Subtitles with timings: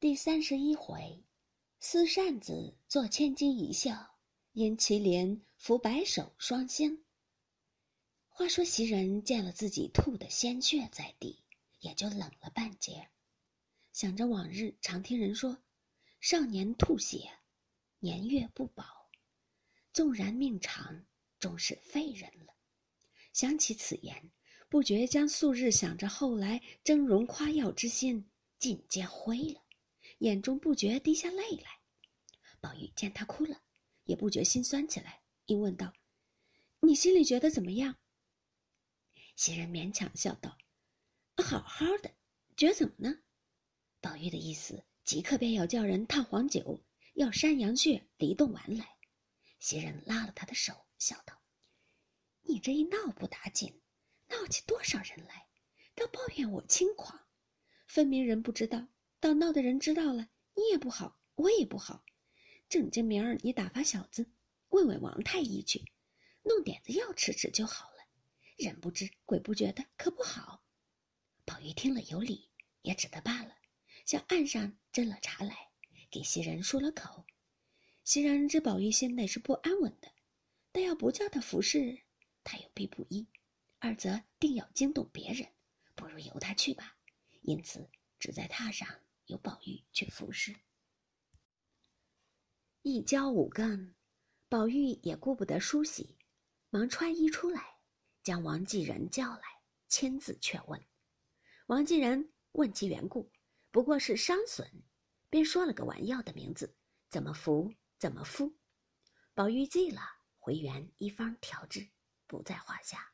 [0.00, 1.24] 第三十一回，
[1.80, 4.20] 撕扇子做千金一笑，
[4.52, 7.02] 因祁连扶白首双星。
[8.28, 11.42] 话说袭人见了自己吐的鲜血在地，
[11.80, 13.08] 也就冷了半截，
[13.92, 15.58] 想着往日常听人说，
[16.20, 17.28] 少年吐血，
[17.98, 18.84] 年月不保，
[19.92, 21.04] 纵然命长，
[21.40, 22.54] 终是废人了。
[23.32, 24.30] 想起此言，
[24.68, 28.24] 不觉将素日想着后来峥嵘夸耀之心
[28.60, 29.64] 尽皆灰了。
[30.18, 31.80] 眼中不觉滴下泪来，
[32.60, 33.62] 宝玉见他哭了，
[34.04, 35.92] 也不觉心酸起来，应问道
[36.82, 37.96] ：“你心里觉得怎么样？”
[39.36, 40.58] 袭人勉强笑道
[41.38, 42.12] ：“好好的，
[42.56, 43.20] 觉怎么呢？”
[44.02, 48.96] 宝玉的意思即刻便要叫人烫黄酒，要山羊血、梨冻丸来。
[49.60, 51.40] 袭人拉了他的手，笑道
[52.42, 53.80] ：“你这一闹不打紧，
[54.28, 55.46] 闹起多少人来，
[55.94, 57.26] 倒抱怨我轻狂，
[57.86, 58.88] 分明人不知道。”
[59.20, 62.04] 到闹的人知道了，你也不好，我也不好。
[62.68, 64.30] 正经明儿你打发小子
[64.68, 65.90] 问问王太医去，
[66.42, 67.96] 弄点子药吃吃就好了。
[68.56, 70.62] 人不知鬼不觉的，可不好。
[71.44, 72.50] 宝玉听了有理，
[72.82, 73.56] 也只得罢了，
[74.04, 75.70] 向岸上斟了茶来，
[76.10, 77.24] 给袭人漱了口。
[78.04, 80.12] 袭人知宝玉心内是不安稳的，
[80.70, 82.02] 但要不叫他服侍，
[82.44, 83.26] 他又必不依，
[83.78, 85.48] 二则定要惊动别人，
[85.94, 86.96] 不如由他去吧。
[87.42, 87.88] 因此
[88.18, 88.88] 只在榻上。
[89.28, 90.54] 由宝玉去服侍。
[92.82, 93.94] 一交五更，
[94.48, 96.16] 宝玉也顾不得梳洗，
[96.70, 97.78] 忙穿衣出来，
[98.22, 99.42] 将王继仁叫来，
[99.88, 100.82] 亲自劝问。
[101.66, 103.30] 王继仁问其缘故，
[103.70, 104.66] 不过是伤损，
[105.28, 106.74] 便说了个丸药的名字，
[107.10, 108.56] 怎么服怎么敷。
[109.34, 110.00] 宝玉记了，
[110.38, 111.86] 回原一方调治，
[112.26, 113.12] 不在话下。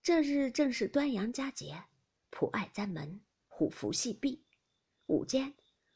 [0.00, 1.84] 这日正是端阳佳节，
[2.30, 4.46] 普爱簪门，虎符戏毕。
[5.06, 5.52] 午间，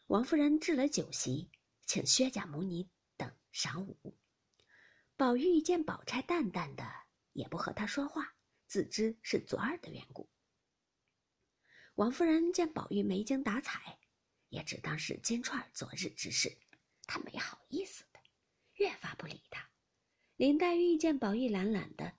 [0.08, 1.48] 王夫人置了酒席，
[1.86, 4.18] 请薛家母女等赏午。
[5.16, 6.84] 宝玉见宝钗淡淡的，
[7.32, 8.34] 也不和她说话，
[8.66, 10.28] 自知是昨儿的缘故。
[11.94, 13.98] 王夫人见宝玉没精打采，
[14.48, 16.58] 也只当是金钏昨日之事，
[17.06, 18.20] 她没好意思的，
[18.74, 19.70] 越发不理他。
[20.36, 22.12] 林黛玉见宝玉懒懒的，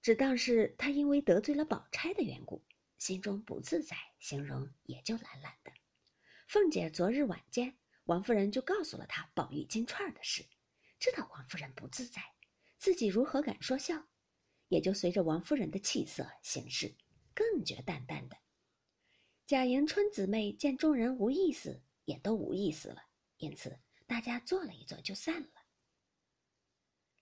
[0.00, 2.62] 只当是他因为得罪了宝钗的缘故，
[2.98, 5.72] 心中不自在，形容也就懒懒的。
[6.46, 10.44] 凤姐昨日晚间，王夫人就告诉了她宝玉金钏的事，
[11.00, 12.22] 知道王夫人不自在，
[12.78, 14.06] 自己如何敢说笑，
[14.68, 16.94] 也就随着王夫人的气色行事，
[17.34, 18.36] 更觉淡淡的。
[19.46, 23.02] 贾迎春姊妹见众人无意思，也都无意思了，
[23.38, 25.48] 因此大家坐了一坐就散了。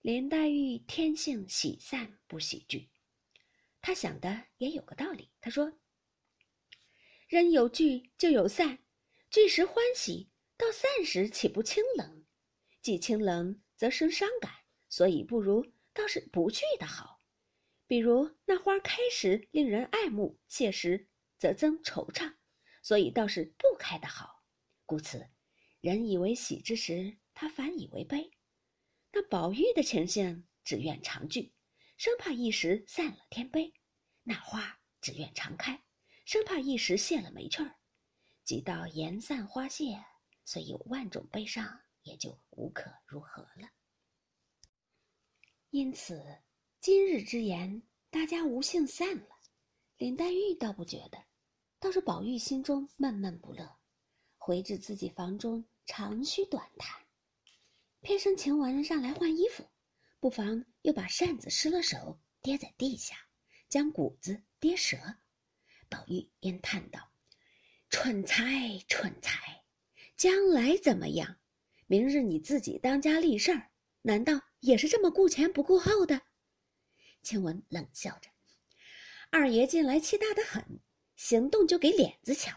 [0.01, 2.89] 林黛玉天性喜散不喜聚，
[3.81, 5.79] 她想的也有个道理，她说
[7.27, 8.79] ：“人有聚就有散。”
[9.33, 12.23] 聚时欢喜，到散时岂不清冷？
[12.83, 14.51] 既清冷则生伤感，
[14.89, 17.19] 所以不如倒是不聚的好。
[17.87, 21.07] 比如那花开时令人爱慕，谢时
[21.39, 22.35] 则增惆怅，
[22.83, 24.43] 所以倒是不开的好。
[24.85, 25.27] 故此，
[25.81, 28.29] 人以为喜之时，他反以为悲。
[29.13, 31.55] 那宝玉的情形，只愿常聚，
[31.97, 33.73] 生怕一时散了天悲；
[34.21, 35.83] 那花只愿常开，
[36.23, 37.79] 生怕一时谢了没趣儿。
[38.43, 40.03] 即到言散花谢，
[40.43, 43.69] 虽有万种悲伤，也就无可如何了。
[45.69, 46.41] 因此，
[46.81, 49.39] 今日之言，大家无幸散了。
[49.95, 51.23] 林黛玉倒不觉得，
[51.79, 53.79] 倒是宝玉心中闷闷不乐，
[54.37, 57.01] 回至自己房中长吁短叹。
[58.01, 59.65] 偏生晴雯上来换衣服，
[60.19, 63.15] 不妨又把扇子失了手，跌在地下，
[63.69, 64.97] 将谷子跌折。
[65.87, 67.12] 宝玉因叹道。
[67.93, 68.43] 蠢材，
[68.87, 69.63] 蠢材！
[70.17, 71.37] 将来怎么样？
[71.85, 73.69] 明日你自己当家立事儿，
[74.01, 76.19] 难道也是这么顾前不顾后的？
[77.21, 78.31] 晴雯冷笑着
[79.29, 80.79] ：“二爷近来气大的很，
[81.17, 82.51] 行动就给脸子瞧。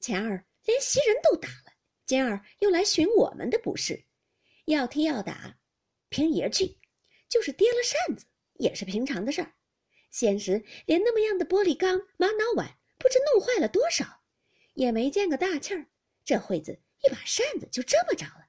[0.00, 1.72] 前儿连袭人都打了，
[2.04, 4.04] 今儿又来寻我们的不是。
[4.64, 5.56] 要踢要打，
[6.08, 6.76] 凭爷去；
[7.28, 9.54] 就是跌了扇子，也是平常的事儿。
[10.10, 14.04] 现时连那么样的玻璃缸、玛瑙碗，不知弄坏了多少。”
[14.76, 15.86] 也没见个大气儿，
[16.22, 18.46] 这会子一把扇子就这么着了，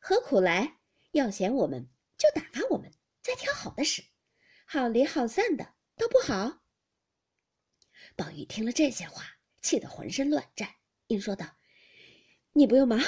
[0.00, 0.80] 何苦来？
[1.12, 2.92] 要嫌我们就打发我们，
[3.22, 4.02] 再挑好的使，
[4.66, 6.64] 好离好散的，倒不好。
[8.16, 10.74] 宝玉听了这些话，气得浑身乱颤，
[11.06, 11.56] 应说道
[12.52, 13.00] ：“你不用忙，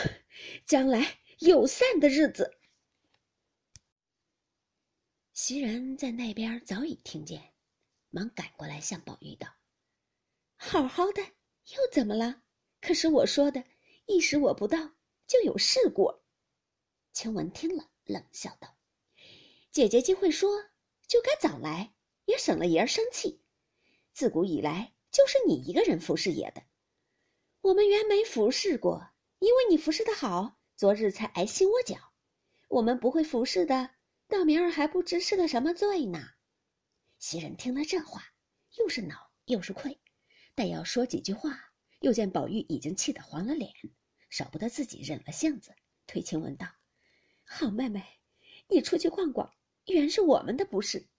[0.64, 2.56] 将来有散的日子。”
[5.34, 7.52] 袭人在那边早已听见，
[8.10, 9.48] 忙赶过来向宝玉道
[10.56, 12.42] ：“好好的，又怎么了？”
[12.80, 13.64] 可是我说的，
[14.06, 14.92] 一时我不到，
[15.26, 16.22] 就有事过。”
[17.12, 18.76] 晴雯听了，冷笑道
[19.70, 20.70] ：“姐姐既会说，
[21.06, 21.92] 就该早来，
[22.24, 23.42] 也省了爷儿生气。
[24.12, 26.62] 自古以来，就是你一个人服侍爷的，
[27.60, 32.12] 我们原没服侍过，因为你服侍的好，昨日才挨心窝脚。
[32.68, 33.90] 我们不会服侍的，
[34.28, 36.30] 到明儿还不知是个什么罪呢。”
[37.18, 38.32] 袭人听了这话，
[38.78, 40.00] 又是恼又是愧，
[40.54, 41.69] 但要说几句话，
[42.00, 43.70] 又见宝玉已经气得黄了脸，
[44.30, 45.74] 少不得自己忍了性子，
[46.06, 46.66] 推情问道
[47.44, 48.02] ：“好妹妹，
[48.68, 49.52] 你出去逛逛，
[49.86, 51.09] 原是我们的不是。